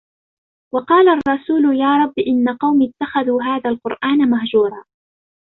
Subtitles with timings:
[0.73, 4.83] وقال الرسول يا رب إن قومي اتخذوا هذا القرآن مهجورا